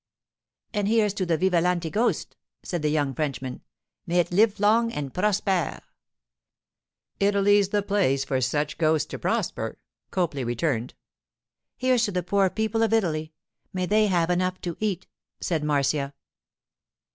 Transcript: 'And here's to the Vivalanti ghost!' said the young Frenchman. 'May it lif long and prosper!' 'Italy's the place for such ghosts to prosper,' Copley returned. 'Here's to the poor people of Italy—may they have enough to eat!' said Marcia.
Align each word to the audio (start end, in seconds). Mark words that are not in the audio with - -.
'And 0.73 0.87
here's 0.87 1.13
to 1.13 1.27
the 1.27 1.37
Vivalanti 1.37 1.91
ghost!' 1.91 2.35
said 2.63 2.81
the 2.81 2.89
young 2.89 3.13
Frenchman. 3.13 3.61
'May 4.07 4.17
it 4.21 4.31
lif 4.31 4.59
long 4.59 4.91
and 4.91 5.13
prosper!' 5.13 5.77
'Italy's 7.19 7.69
the 7.69 7.83
place 7.83 8.25
for 8.25 8.41
such 8.41 8.79
ghosts 8.79 9.05
to 9.11 9.19
prosper,' 9.19 9.77
Copley 10.09 10.43
returned. 10.43 10.95
'Here's 11.77 12.05
to 12.05 12.11
the 12.11 12.23
poor 12.23 12.49
people 12.49 12.81
of 12.81 12.93
Italy—may 12.93 13.85
they 13.85 14.07
have 14.07 14.31
enough 14.31 14.59
to 14.61 14.75
eat!' 14.79 15.05
said 15.39 15.63
Marcia. 15.63 16.15